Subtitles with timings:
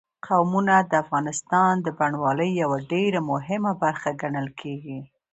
[0.25, 4.99] قومونه د افغانستان د بڼوالۍ یوه ډېره مهمه برخه ګڼل کېږي.